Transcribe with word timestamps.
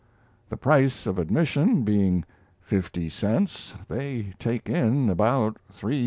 The 0.49 0.57
price 0.57 1.05
of 1.05 1.19
admission 1.19 1.83
being 1.83 2.23
50 2.61 3.07
cents, 3.11 3.75
they 3.87 4.33
take 4.39 4.67
in 4.67 5.11
about 5.11 5.57
$3,000. 5.79 5.99